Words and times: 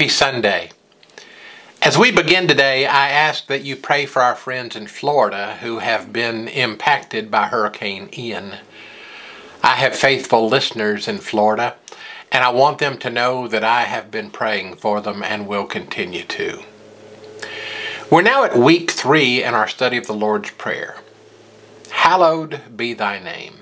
Happy 0.00 0.08
Sunday. 0.08 0.70
As 1.82 1.98
we 1.98 2.10
begin 2.10 2.48
today, 2.48 2.86
I 2.86 3.10
ask 3.10 3.46
that 3.48 3.64
you 3.64 3.76
pray 3.76 4.06
for 4.06 4.22
our 4.22 4.34
friends 4.34 4.74
in 4.74 4.86
Florida 4.86 5.58
who 5.60 5.80
have 5.80 6.10
been 6.10 6.48
impacted 6.48 7.30
by 7.30 7.48
Hurricane 7.48 8.08
Ian. 8.16 8.54
I 9.62 9.74
have 9.74 9.94
faithful 9.94 10.48
listeners 10.48 11.06
in 11.06 11.18
Florida, 11.18 11.74
and 12.32 12.42
I 12.42 12.48
want 12.48 12.78
them 12.78 12.96
to 12.96 13.10
know 13.10 13.46
that 13.48 13.62
I 13.62 13.82
have 13.82 14.10
been 14.10 14.30
praying 14.30 14.76
for 14.76 15.02
them 15.02 15.22
and 15.22 15.46
will 15.46 15.66
continue 15.66 16.24
to. 16.24 16.62
We're 18.10 18.22
now 18.22 18.44
at 18.44 18.56
week 18.56 18.92
three 18.92 19.44
in 19.44 19.52
our 19.52 19.68
study 19.68 19.98
of 19.98 20.06
the 20.06 20.14
Lord's 20.14 20.50
Prayer. 20.52 20.96
Hallowed 21.90 22.74
be 22.74 22.94
thy 22.94 23.18
name. 23.18 23.56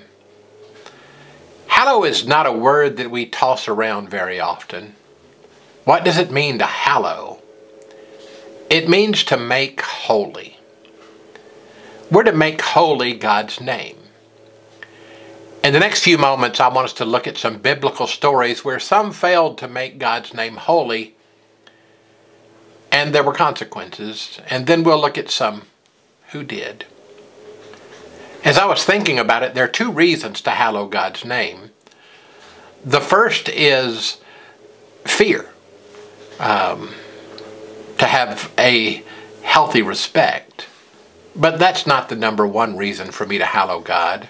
Hallow 1.67 2.05
is 2.05 2.25
not 2.25 2.47
a 2.47 2.53
word 2.53 2.95
that 2.95 3.11
we 3.11 3.25
toss 3.25 3.67
around 3.67 4.09
very 4.09 4.39
often. 4.39 4.95
What 5.89 6.05
does 6.05 6.19
it 6.19 6.29
mean 6.29 6.59
to 6.59 6.67
hallow? 6.67 7.41
It 8.69 8.87
means 8.87 9.23
to 9.23 9.37
make 9.37 9.81
holy. 9.81 10.59
We're 12.11 12.25
to 12.25 12.31
make 12.31 12.61
holy 12.61 13.15
God's 13.15 13.59
name. 13.59 13.97
In 15.63 15.73
the 15.73 15.79
next 15.79 16.03
few 16.03 16.19
moments, 16.19 16.59
I 16.59 16.67
want 16.67 16.85
us 16.85 16.93
to 16.93 17.05
look 17.05 17.25
at 17.25 17.39
some 17.39 17.57
biblical 17.57 18.05
stories 18.05 18.63
where 18.63 18.79
some 18.79 19.11
failed 19.11 19.57
to 19.57 19.67
make 19.67 19.97
God's 19.97 20.31
name 20.31 20.57
holy 20.57 21.15
and 22.91 23.11
there 23.11 23.23
were 23.23 23.33
consequences, 23.33 24.39
and 24.47 24.67
then 24.67 24.83
we'll 24.83 25.01
look 25.01 25.17
at 25.17 25.31
some 25.31 25.63
who 26.33 26.43
did. 26.43 26.85
As 28.45 28.59
I 28.59 28.65
was 28.65 28.85
thinking 28.85 29.17
about 29.17 29.41
it, 29.41 29.55
there 29.55 29.63
are 29.65 29.67
two 29.67 29.91
reasons 29.91 30.41
to 30.41 30.51
hallow 30.51 30.85
God's 30.85 31.25
name. 31.25 31.71
The 32.85 33.01
first 33.01 33.49
is 33.49 34.17
fear 35.03 35.49
um, 36.39 36.89
to 37.97 38.05
have 38.05 38.51
a 38.57 39.03
healthy 39.43 39.81
respect. 39.81 40.67
But 41.35 41.59
that's 41.59 41.85
not 41.85 42.09
the 42.09 42.15
number 42.15 42.47
one 42.47 42.75
reason 42.77 43.11
for 43.11 43.25
me 43.25 43.37
to 43.37 43.45
hallow 43.45 43.79
God. 43.79 44.29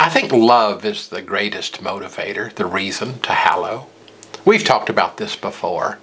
I 0.00 0.08
think 0.08 0.32
love 0.32 0.84
is 0.84 1.08
the 1.08 1.22
greatest 1.22 1.82
motivator, 1.82 2.52
the 2.52 2.66
reason 2.66 3.20
to 3.20 3.32
hallow. 3.32 3.86
We've 4.44 4.64
talked 4.64 4.90
about 4.90 5.16
this 5.16 5.36
before. 5.36 5.98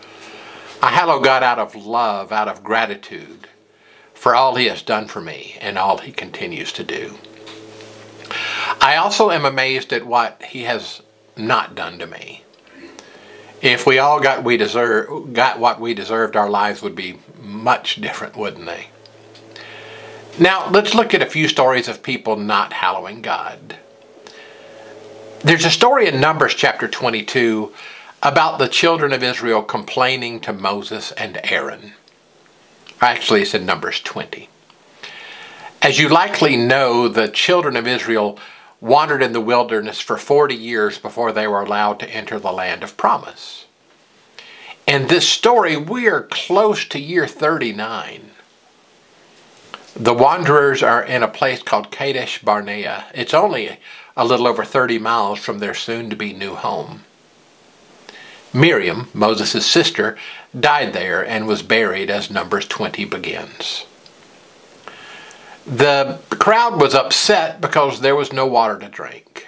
I 0.82 0.90
hallow 0.90 1.20
God 1.20 1.44
out 1.44 1.60
of 1.60 1.76
love, 1.76 2.32
out 2.32 2.48
of 2.48 2.64
gratitude 2.64 3.48
for 4.14 4.34
all 4.34 4.56
He 4.56 4.66
has 4.68 4.82
done 4.82 5.08
for 5.08 5.22
me 5.22 5.58
and 5.62 5.78
all 5.78 5.98
He 5.98 6.12
continues 6.12 6.72
to 6.74 6.84
do. 6.84 7.18
I 8.80 8.96
also 8.96 9.30
am 9.30 9.46
amazed 9.46 9.92
at 9.94 10.06
what 10.06 10.42
He 10.44 10.64
has 10.64 11.02
not 11.36 11.76
done 11.76 12.00
to 12.00 12.08
me. 12.08 12.44
If 13.62 13.86
we 13.86 14.00
all 14.00 14.20
got 14.20 14.44
we 14.44 14.58
deserve 14.58 15.34
got 15.34 15.60
what 15.60 15.80
we 15.80 15.94
deserved, 15.94 16.36
our 16.36 16.50
lives 16.50 16.82
would 16.82 16.96
be 16.96 17.20
much 17.40 18.02
different, 18.02 18.36
wouldn't 18.36 18.66
they? 18.66 18.88
Now, 20.40 20.70
let's 20.70 20.96
look 20.96 21.14
at 21.14 21.22
a 21.22 21.28
few 21.28 21.48
stories 21.48 21.88
of 21.88 22.02
people 22.02 22.38
not 22.38 22.74
hallowing 22.74 23.22
God. 23.22 23.78
There's 25.42 25.66
a 25.66 25.70
story 25.70 26.08
in 26.08 26.22
Numbers 26.22 26.54
chapter 26.54 26.88
22 26.88 27.74
about 28.24 28.58
the 28.58 28.68
children 28.68 29.12
of 29.14 29.24
Israel 29.24 29.62
complaining 29.62 30.40
to 30.42 30.54
Moses 30.54 31.12
and 31.14 31.40
Aaron. 31.44 31.94
Actually, 33.02 33.42
it's 33.42 33.54
in 33.54 33.66
Numbers 33.66 34.00
20. 34.00 34.48
As 35.82 36.00
you 36.00 36.10
likely 36.10 36.56
know, 36.56 37.08
the 37.08 37.28
children 37.28 37.76
of 37.76 37.88
Israel 37.88 38.38
wandered 38.82 39.22
in 39.22 39.32
the 39.32 39.40
wilderness 39.40 40.02
for 40.02 40.18
40 40.18 40.56
years 40.56 40.98
before 40.98 41.32
they 41.32 41.48
were 41.48 41.62
allowed 41.62 42.00
to 42.00 42.10
enter 42.10 42.40
the 42.40 42.52
land 42.52 42.84
of 42.84 42.98
promise. 42.98 43.66
In 44.88 45.08
this 45.08 45.30
story, 45.30 45.78
we 45.78 46.08
are 46.08 46.24
close 46.24 46.84
to 46.86 47.00
year 47.00 47.28
39. 47.28 48.32
The 49.96 50.14
wanderers 50.14 50.82
are 50.82 51.04
in 51.04 51.22
a 51.22 51.28
place 51.28 51.62
called 51.62 51.92
Kadesh 51.92 52.42
Barnea. 52.42 53.06
It's 53.14 53.34
only 53.34 53.78
a 54.18 54.26
little 54.26 54.48
over 54.48 54.66
30 54.66 54.98
miles 54.98 55.40
from 55.40 55.60
their 55.60 55.76
soon 55.76 56.10
to 56.10 56.16
be 56.16 56.34
new 56.34 56.56
home. 56.56 57.04
Miriam, 58.54 59.10
Moses' 59.14 59.66
sister, 59.66 60.18
died 60.60 60.94
there 60.94 61.26
and 61.26 61.48
was 61.48 61.62
buried 61.62 62.10
as 62.10 62.32
Numbers 62.32 62.68
20 62.68 63.06
begins. 63.06 63.86
The 65.66 66.20
crowd 66.30 66.82
was 66.82 66.96
upset 66.96 67.62
because 67.62 68.02
there 68.02 68.16
was 68.16 68.34
no 68.34 68.48
water 68.48 68.80
to 68.80 68.90
drink. 68.90 69.48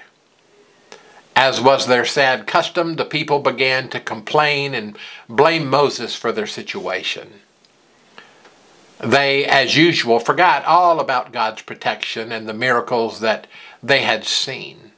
As 1.35 1.59
was 1.59 1.87
their 1.87 2.05
sad 2.05 2.45
custom, 2.45 2.95
the 2.95 3.05
people 3.05 3.39
began 3.39 3.89
to 3.89 3.99
complain 3.99 4.75
and 4.75 4.97
blame 5.27 5.67
Moses 5.67 6.15
for 6.15 6.31
their 6.31 6.45
situation. 6.45 7.41
They, 8.99 9.43
as 9.45 9.75
usual, 9.75 10.19
forgot 10.19 10.63
all 10.65 10.99
about 10.99 11.33
God's 11.33 11.63
protection 11.63 12.31
and 12.31 12.47
the 12.47 12.53
miracles 12.53 13.19
that 13.19 13.47
they 13.81 14.03
had 14.03 14.23
seen. 14.23 14.91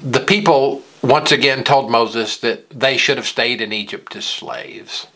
The 0.00 0.20
people 0.20 0.82
once 1.02 1.32
again 1.32 1.64
told 1.64 1.90
Moses 1.90 2.36
that 2.38 2.68
they 2.70 2.96
should 2.98 3.16
have 3.16 3.26
stayed 3.26 3.60
in 3.60 3.72
Egypt 3.72 4.14
as 4.14 4.26
slaves. 4.26 5.06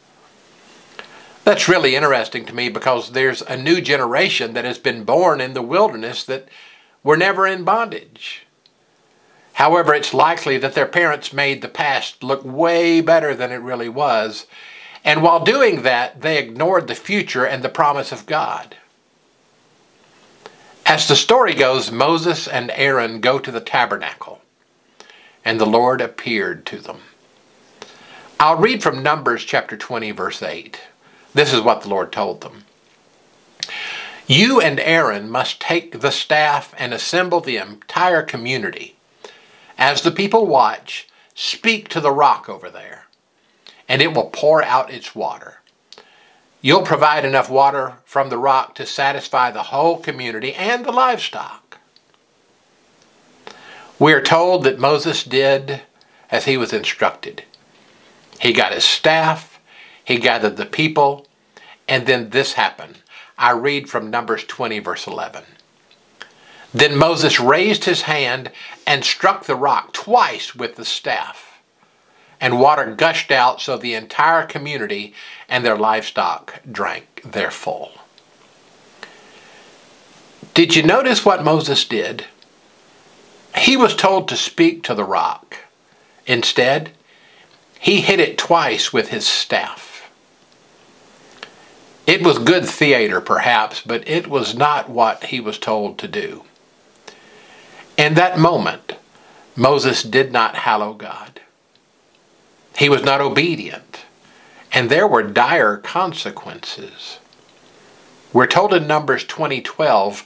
That's 1.48 1.66
really 1.66 1.96
interesting 1.96 2.44
to 2.44 2.54
me 2.54 2.68
because 2.68 3.12
there's 3.12 3.40
a 3.40 3.56
new 3.56 3.80
generation 3.80 4.52
that 4.52 4.66
has 4.66 4.76
been 4.76 5.04
born 5.04 5.40
in 5.40 5.54
the 5.54 5.62
wilderness 5.62 6.22
that 6.24 6.46
were 7.02 7.16
never 7.16 7.46
in 7.46 7.64
bondage. 7.64 8.46
However, 9.54 9.94
it's 9.94 10.12
likely 10.12 10.58
that 10.58 10.74
their 10.74 10.84
parents 10.84 11.32
made 11.32 11.62
the 11.62 11.68
past 11.68 12.22
look 12.22 12.44
way 12.44 13.00
better 13.00 13.34
than 13.34 13.50
it 13.50 13.62
really 13.62 13.88
was, 13.88 14.46
and 15.02 15.22
while 15.22 15.42
doing 15.42 15.80
that, 15.84 16.20
they 16.20 16.36
ignored 16.36 16.86
the 16.86 16.94
future 16.94 17.46
and 17.46 17.64
the 17.64 17.70
promise 17.70 18.12
of 18.12 18.26
God. 18.26 18.76
As 20.84 21.08
the 21.08 21.16
story 21.16 21.54
goes, 21.54 21.90
Moses 21.90 22.46
and 22.46 22.70
Aaron 22.72 23.20
go 23.22 23.38
to 23.38 23.50
the 23.50 23.62
tabernacle, 23.62 24.42
and 25.46 25.58
the 25.58 25.64
Lord 25.64 26.02
appeared 26.02 26.66
to 26.66 26.76
them. 26.76 26.98
I'll 28.38 28.58
read 28.58 28.82
from 28.82 29.02
Numbers 29.02 29.44
chapter 29.44 29.78
20, 29.78 30.10
verse 30.10 30.42
8. 30.42 30.78
This 31.38 31.52
is 31.52 31.60
what 31.60 31.82
the 31.82 31.88
Lord 31.88 32.10
told 32.10 32.40
them. 32.40 32.64
You 34.26 34.60
and 34.60 34.80
Aaron 34.80 35.30
must 35.30 35.60
take 35.60 36.00
the 36.00 36.10
staff 36.10 36.74
and 36.76 36.92
assemble 36.92 37.40
the 37.40 37.58
entire 37.58 38.24
community. 38.24 38.96
As 39.78 40.02
the 40.02 40.10
people 40.10 40.48
watch, 40.48 41.06
speak 41.36 41.90
to 41.90 42.00
the 42.00 42.10
rock 42.10 42.48
over 42.48 42.68
there, 42.68 43.06
and 43.88 44.02
it 44.02 44.12
will 44.12 44.30
pour 44.30 44.64
out 44.64 44.92
its 44.92 45.14
water. 45.14 45.60
You'll 46.60 46.82
provide 46.82 47.24
enough 47.24 47.48
water 47.48 47.98
from 48.04 48.30
the 48.30 48.36
rock 48.36 48.74
to 48.74 48.84
satisfy 48.84 49.52
the 49.52 49.70
whole 49.70 50.00
community 50.00 50.54
and 50.54 50.84
the 50.84 50.90
livestock. 50.90 51.78
We 54.00 54.12
are 54.12 54.22
told 54.22 54.64
that 54.64 54.80
Moses 54.80 55.22
did 55.22 55.82
as 56.32 56.46
he 56.46 56.56
was 56.56 56.72
instructed. 56.72 57.44
He 58.40 58.52
got 58.52 58.72
his 58.72 58.82
staff, 58.82 59.60
he 60.04 60.16
gathered 60.16 60.56
the 60.56 60.66
people, 60.66 61.26
and 61.88 62.06
then 62.06 62.30
this 62.30 62.52
happened. 62.52 62.98
I 63.36 63.52
read 63.52 63.88
from 63.88 64.10
Numbers 64.10 64.44
20, 64.44 64.78
verse 64.80 65.06
11. 65.06 65.44
Then 66.74 66.96
Moses 66.96 67.40
raised 67.40 67.84
his 67.84 68.02
hand 68.02 68.50
and 68.86 69.04
struck 69.04 69.44
the 69.44 69.56
rock 69.56 69.92
twice 69.92 70.54
with 70.54 70.76
the 70.76 70.84
staff, 70.84 71.60
and 72.40 72.60
water 72.60 72.94
gushed 72.94 73.30
out 73.30 73.60
so 73.60 73.76
the 73.76 73.94
entire 73.94 74.44
community 74.44 75.14
and 75.48 75.64
their 75.64 75.78
livestock 75.78 76.60
drank 76.70 77.22
their 77.24 77.50
full. 77.50 77.92
Did 80.52 80.76
you 80.76 80.82
notice 80.82 81.24
what 81.24 81.44
Moses 81.44 81.84
did? 81.84 82.26
He 83.56 83.76
was 83.76 83.94
told 83.96 84.28
to 84.28 84.36
speak 84.36 84.82
to 84.84 84.94
the 84.94 85.04
rock. 85.04 85.56
Instead, 86.26 86.90
he 87.78 88.00
hit 88.00 88.20
it 88.20 88.36
twice 88.36 88.92
with 88.92 89.08
his 89.08 89.26
staff. 89.26 89.97
It 92.08 92.22
was 92.22 92.38
good 92.38 92.64
theater, 92.64 93.20
perhaps, 93.20 93.82
but 93.84 94.08
it 94.08 94.28
was 94.28 94.54
not 94.54 94.88
what 94.88 95.24
he 95.24 95.40
was 95.40 95.58
told 95.58 95.98
to 95.98 96.08
do. 96.08 96.42
In 97.98 98.14
that 98.14 98.38
moment, 98.38 98.94
Moses 99.54 100.02
did 100.02 100.32
not 100.32 100.54
hallow 100.54 100.94
God. 100.94 101.42
He 102.78 102.88
was 102.88 103.02
not 103.02 103.20
obedient, 103.20 104.06
and 104.72 104.88
there 104.88 105.06
were 105.06 105.22
dire 105.22 105.76
consequences. 105.76 107.18
We're 108.32 108.46
told 108.46 108.72
in 108.72 108.86
Numbers 108.86 109.24
20:12, 109.24 110.24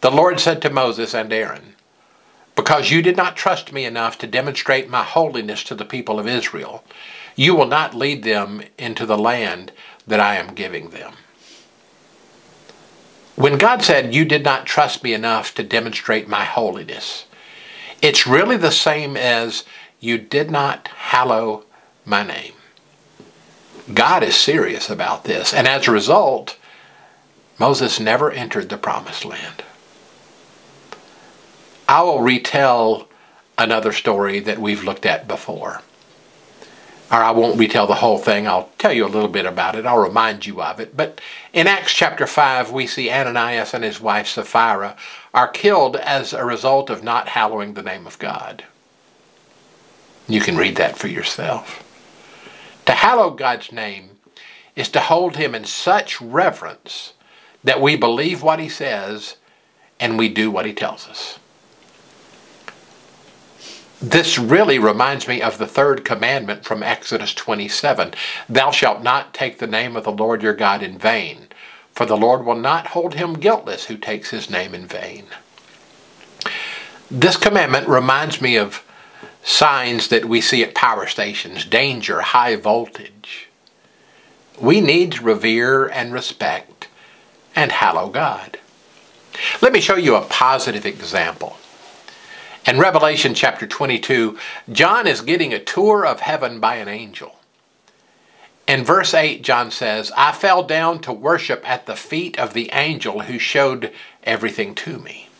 the 0.00 0.12
Lord 0.12 0.38
said 0.38 0.62
to 0.62 0.70
Moses 0.70 1.14
and 1.14 1.32
Aaron, 1.32 1.74
Because 2.54 2.92
you 2.92 3.02
did 3.02 3.16
not 3.16 3.34
trust 3.34 3.72
me 3.72 3.84
enough 3.84 4.18
to 4.18 4.28
demonstrate 4.28 4.88
my 4.88 5.02
holiness 5.02 5.64
to 5.64 5.74
the 5.74 5.84
people 5.84 6.20
of 6.20 6.28
Israel, 6.28 6.84
you 7.34 7.56
will 7.56 7.66
not 7.66 7.92
lead 7.92 8.22
them 8.22 8.62
into 8.78 9.04
the 9.04 9.18
land 9.18 9.72
that 10.08 10.20
I 10.20 10.36
am 10.36 10.54
giving 10.54 10.90
them. 10.90 11.14
When 13.36 13.56
God 13.56 13.82
said, 13.82 14.14
You 14.14 14.24
did 14.24 14.42
not 14.42 14.66
trust 14.66 15.04
me 15.04 15.14
enough 15.14 15.54
to 15.54 15.62
demonstrate 15.62 16.28
my 16.28 16.44
holiness, 16.44 17.26
it's 18.02 18.26
really 18.26 18.56
the 18.56 18.72
same 18.72 19.16
as, 19.16 19.64
You 20.00 20.18
did 20.18 20.50
not 20.50 20.88
hallow 20.88 21.64
my 22.04 22.24
name. 22.24 22.54
God 23.94 24.22
is 24.22 24.34
serious 24.34 24.90
about 24.90 25.24
this. 25.24 25.54
And 25.54 25.66
as 25.66 25.86
a 25.86 25.92
result, 25.92 26.58
Moses 27.58 27.98
never 27.98 28.30
entered 28.30 28.68
the 28.68 28.76
promised 28.76 29.24
land. 29.24 29.62
I 31.88 32.02
will 32.02 32.20
retell 32.20 33.08
another 33.56 33.92
story 33.92 34.40
that 34.40 34.58
we've 34.58 34.84
looked 34.84 35.06
at 35.06 35.26
before. 35.26 35.82
Or 37.10 37.16
I 37.16 37.30
won't 37.30 37.58
retell 37.58 37.86
the 37.86 37.94
whole 37.94 38.18
thing. 38.18 38.46
I'll 38.46 38.70
tell 38.78 38.92
you 38.92 39.06
a 39.06 39.08
little 39.08 39.30
bit 39.30 39.46
about 39.46 39.76
it. 39.76 39.86
I'll 39.86 39.98
remind 39.98 40.44
you 40.44 40.60
of 40.60 40.78
it. 40.78 40.94
But 40.94 41.20
in 41.54 41.66
Acts 41.66 41.94
chapter 41.94 42.26
5, 42.26 42.70
we 42.70 42.86
see 42.86 43.10
Ananias 43.10 43.72
and 43.72 43.82
his 43.82 44.00
wife 44.00 44.26
Sapphira 44.26 44.94
are 45.32 45.48
killed 45.48 45.96
as 45.96 46.34
a 46.34 46.44
result 46.44 46.90
of 46.90 47.02
not 47.02 47.28
hallowing 47.28 47.74
the 47.74 47.82
name 47.82 48.06
of 48.06 48.18
God. 48.18 48.64
You 50.28 50.42
can 50.42 50.58
read 50.58 50.76
that 50.76 50.98
for 50.98 51.08
yourself. 51.08 51.82
To 52.84 52.92
hallow 52.92 53.30
God's 53.30 53.72
name 53.72 54.10
is 54.76 54.90
to 54.90 55.00
hold 55.00 55.36
him 55.36 55.54
in 55.54 55.64
such 55.64 56.20
reverence 56.20 57.14
that 57.64 57.80
we 57.80 57.96
believe 57.96 58.42
what 58.42 58.60
he 58.60 58.68
says 58.68 59.36
and 59.98 60.18
we 60.18 60.28
do 60.28 60.50
what 60.50 60.66
he 60.66 60.74
tells 60.74 61.08
us. 61.08 61.38
This 64.00 64.38
really 64.38 64.78
reminds 64.78 65.26
me 65.26 65.42
of 65.42 65.58
the 65.58 65.66
third 65.66 66.04
commandment 66.04 66.64
from 66.64 66.84
Exodus 66.84 67.34
27 67.34 68.14
Thou 68.48 68.70
shalt 68.70 69.02
not 69.02 69.34
take 69.34 69.58
the 69.58 69.66
name 69.66 69.96
of 69.96 70.04
the 70.04 70.12
Lord 70.12 70.40
your 70.40 70.54
God 70.54 70.84
in 70.84 70.98
vain, 70.98 71.48
for 71.92 72.06
the 72.06 72.16
Lord 72.16 72.44
will 72.44 72.54
not 72.54 72.88
hold 72.88 73.14
him 73.14 73.34
guiltless 73.34 73.86
who 73.86 73.96
takes 73.96 74.30
his 74.30 74.48
name 74.48 74.72
in 74.72 74.86
vain. 74.86 75.26
This 77.10 77.36
commandment 77.36 77.88
reminds 77.88 78.40
me 78.40 78.56
of 78.56 78.84
signs 79.42 80.08
that 80.08 80.26
we 80.26 80.40
see 80.40 80.62
at 80.62 80.76
power 80.76 81.08
stations 81.08 81.64
danger, 81.64 82.20
high 82.20 82.54
voltage. 82.54 83.48
We 84.60 84.80
need 84.80 85.12
to 85.12 85.24
revere 85.24 85.86
and 85.86 86.12
respect 86.12 86.86
and 87.56 87.72
hallow 87.72 88.10
God. 88.10 88.58
Let 89.60 89.72
me 89.72 89.80
show 89.80 89.96
you 89.96 90.14
a 90.14 90.22
positive 90.22 90.86
example. 90.86 91.56
In 92.68 92.78
Revelation 92.78 93.32
chapter 93.32 93.66
22, 93.66 94.36
John 94.70 95.06
is 95.06 95.22
getting 95.22 95.54
a 95.54 95.58
tour 95.58 96.04
of 96.04 96.20
heaven 96.20 96.60
by 96.60 96.74
an 96.74 96.86
angel. 96.86 97.36
In 98.66 98.84
verse 98.84 99.14
8, 99.14 99.42
John 99.42 99.70
says, 99.70 100.12
I 100.14 100.32
fell 100.32 100.62
down 100.62 101.00
to 101.00 101.12
worship 101.14 101.66
at 101.66 101.86
the 101.86 101.96
feet 101.96 102.38
of 102.38 102.52
the 102.52 102.68
angel 102.74 103.20
who 103.20 103.38
showed 103.38 103.90
everything 104.22 104.74
to 104.74 104.98
me. 104.98 105.30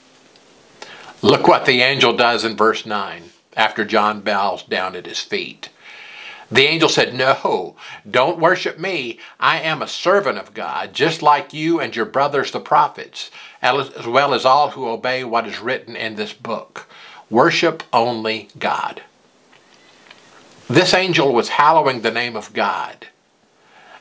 Look 1.21 1.47
what 1.47 1.67
the 1.67 1.83
angel 1.83 2.17
does 2.17 2.47
in 2.47 2.57
verse 2.57 2.87
9 2.87 3.25
after 3.55 3.85
John 3.85 4.23
bows 4.23 4.63
down 4.63 4.97
at 4.97 5.05
his 5.05 5.21
feet. 5.21 5.69
The 6.51 6.65
angel 6.65 6.89
said, 6.89 7.13
No, 7.13 7.77
don't 8.11 8.41
worship 8.41 8.79
me. 8.79 9.21
I 9.39 9.61
am 9.61 9.83
a 9.83 9.87
servant 9.87 10.39
of 10.39 10.55
God, 10.55 10.95
just 10.95 11.21
like 11.21 11.53
you 11.53 11.79
and 11.79 11.95
your 11.95 12.07
brothers 12.07 12.53
the 12.53 12.61
prophets, 12.61 13.31
as 13.61 14.07
well 14.07 14.33
as 14.33 14.47
all 14.47 14.71
who 14.71 14.89
obey 14.89 15.25
what 15.25 15.47
is 15.47 15.61
written 15.61 15.95
in 15.95 16.15
this 16.15 16.33
book. 16.33 16.89
Worship 17.31 17.83
only 17.93 18.49
God. 18.59 19.03
This 20.67 20.95
angel 20.95 21.35
was 21.35 21.51
hallowing 21.51 22.01
the 22.01 22.11
name 22.11 22.37
of 22.37 22.55
God. 22.55 23.09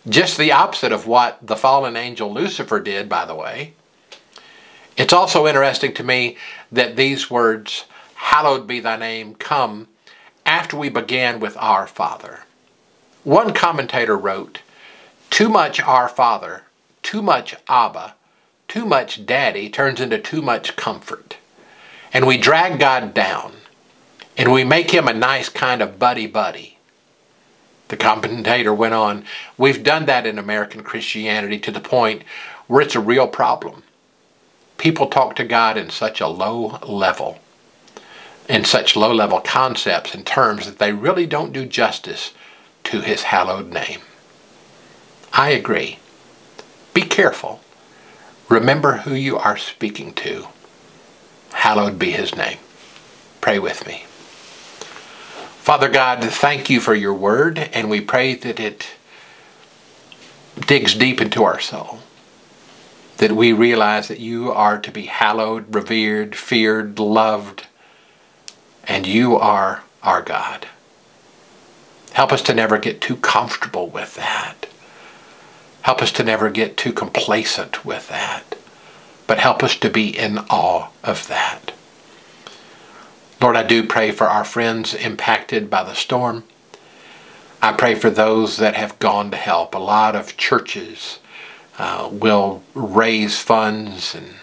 Just 0.07 0.38
the 0.38 0.53
opposite 0.53 0.94
of 0.94 1.07
what 1.07 1.38
the 1.45 1.57
fallen 1.57 1.97
angel 1.97 2.33
Lucifer 2.33 2.79
did, 2.79 3.09
by 3.09 3.25
the 3.25 3.35
way. 3.35 3.74
It's 4.95 5.12
also 5.12 5.45
interesting 5.45 5.94
to 5.95 6.03
me 6.03 6.38
that 6.71 6.95
these 6.95 7.29
words, 7.29 7.83
hallowed 8.15 8.65
be 8.65 8.79
thy 8.79 8.95
name, 8.95 9.35
come 9.35 9.89
after 10.45 10.77
we 10.77 10.88
began 10.88 11.41
with 11.41 11.57
our 11.57 11.85
Father. 11.85 12.45
One 13.25 13.53
commentator 13.53 14.18
wrote, 14.18 14.62
too 15.30 15.50
much 15.50 15.81
our 15.81 16.07
Father, 16.07 16.63
too 17.03 17.21
much 17.21 17.56
Abba, 17.68 18.15
too 18.69 18.85
much 18.85 19.25
Daddy 19.25 19.69
turns 19.69 20.00
into 20.00 20.18
too 20.18 20.41
much 20.41 20.77
comfort 20.77 21.36
and 22.17 22.25
we 22.25 22.35
drag 22.35 22.79
God 22.79 23.13
down 23.13 23.53
and 24.37 24.51
we 24.51 24.63
make 24.63 24.89
him 24.89 25.07
a 25.07 25.13
nice 25.13 25.49
kind 25.49 25.83
of 25.83 25.99
buddy-buddy. 25.99 26.79
The 27.89 27.95
commentator 27.95 28.73
went 28.73 28.95
on, 28.95 29.23
we've 29.55 29.83
done 29.83 30.07
that 30.07 30.25
in 30.25 30.39
American 30.39 30.81
Christianity 30.81 31.59
to 31.59 31.69
the 31.69 31.79
point 31.79 32.23
where 32.65 32.81
it's 32.81 32.95
a 32.95 32.99
real 32.99 33.27
problem. 33.27 33.83
People 34.79 35.05
talk 35.05 35.35
to 35.35 35.43
God 35.43 35.77
in 35.77 35.91
such 35.91 36.19
a 36.19 36.27
low 36.27 36.79
level, 36.87 37.37
in 38.49 38.65
such 38.65 38.95
low 38.95 39.13
level 39.13 39.39
concepts 39.39 40.15
and 40.15 40.25
terms 40.25 40.65
that 40.65 40.79
they 40.79 40.93
really 40.93 41.27
don't 41.27 41.53
do 41.53 41.67
justice 41.67 42.33
to 42.85 43.01
his 43.01 43.21
hallowed 43.21 43.71
name. 43.71 44.01
I 45.33 45.51
agree. 45.51 45.99
Be 46.95 47.01
careful. 47.01 47.59
Remember 48.49 48.93
who 48.93 49.13
you 49.13 49.37
are 49.37 49.55
speaking 49.55 50.15
to 50.15 50.47
hallowed 51.67 51.99
be 51.99 52.11
his 52.11 52.33
name. 52.33 52.57
Pray 53.41 53.59
with 53.59 53.85
me. 53.85 54.05
Father 55.59 55.89
God, 55.89 56.23
thank 56.23 56.69
you 56.69 56.79
for 56.79 56.95
your 56.95 57.13
word, 57.13 57.59
and 57.59 57.89
we 57.89 57.99
pray 57.99 58.35
that 58.35 58.57
it 58.57 58.87
digs 60.65 60.95
deep 60.95 61.19
into 61.19 61.43
our 61.43 61.59
soul. 61.59 61.99
That 63.17 63.33
we 63.33 63.51
realize 63.51 64.07
that 64.07 64.21
you 64.21 64.49
are 64.49 64.79
to 64.79 64.91
be 64.91 65.07
hallowed, 65.07 65.75
revered, 65.75 66.37
feared, 66.37 66.99
loved, 66.99 67.67
and 68.85 69.05
you 69.05 69.35
are 69.35 69.83
our 70.01 70.21
God. 70.21 70.69
Help 72.13 72.31
us 72.31 72.41
to 72.43 72.53
never 72.53 72.77
get 72.77 73.01
too 73.01 73.17
comfortable 73.17 73.89
with 73.89 74.15
that. 74.15 74.67
Help 75.81 76.01
us 76.01 76.13
to 76.13 76.23
never 76.23 76.49
get 76.49 76.77
too 76.77 76.93
complacent 76.93 77.83
with 77.83 78.07
that 78.07 78.55
but 79.27 79.39
help 79.39 79.61
us 79.61 79.75
to 79.75 79.89
be 79.89 80.17
in 80.17 80.39
awe 80.49 80.87
of 81.03 81.27
that. 81.27 81.56
Lord, 83.57 83.65
I 83.65 83.69
do 83.69 83.88
pray 83.88 84.12
for 84.12 84.27
our 84.27 84.45
friends 84.45 84.94
impacted 84.94 85.68
by 85.68 85.81
the 85.81 85.95
storm. 85.95 86.44
I 87.59 87.71
pray 87.74 87.95
for 87.95 88.12
those 88.12 88.57
that 88.57 88.75
have 88.75 89.00
gone 89.00 89.31
to 89.31 89.38
help. 89.38 89.74
A 89.74 89.80
lot 89.80 90.15
of 90.15 90.38
churches 90.38 91.18
uh, 91.80 92.07
will 92.12 92.62
raise 92.75 93.39
funds 93.39 94.13
and 94.13 94.36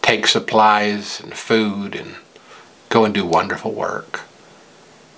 take 0.00 0.28
supplies 0.28 1.18
and 1.18 1.34
food 1.34 1.96
and 1.96 2.14
go 2.88 3.04
and 3.04 3.12
do 3.12 3.26
wonderful 3.26 3.72
work. 3.72 4.20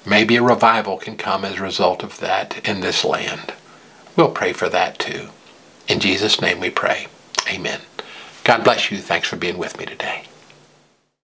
Maybe 0.06 0.36
a 0.36 0.42
revival 0.42 0.96
can 0.96 1.18
come 1.18 1.44
as 1.44 1.56
a 1.58 1.62
result 1.62 2.02
of 2.02 2.20
that 2.20 2.66
in 2.66 2.80
this 2.80 3.04
land. 3.04 3.52
We'll 4.16 4.30
pray 4.30 4.54
for 4.54 4.70
that 4.70 4.98
too. 4.98 5.28
In 5.86 6.00
Jesus' 6.00 6.40
name 6.40 6.60
we 6.60 6.70
pray. 6.70 7.08
Amen. 7.46 7.82
God 8.42 8.64
bless 8.64 8.90
you. 8.90 8.96
Thanks 8.96 9.28
for 9.28 9.36
being 9.36 9.58
with 9.58 9.78
me 9.78 9.84
today. 9.84 10.24